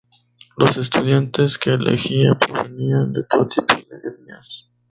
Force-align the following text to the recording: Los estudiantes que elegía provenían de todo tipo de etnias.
Los 0.57 0.77
estudiantes 0.77 1.59
que 1.59 1.75
elegía 1.75 2.33
provenían 2.33 3.13
de 3.13 3.21
todo 3.23 3.47
tipo 3.47 3.67
de 3.75 3.97
etnias. 4.09 4.67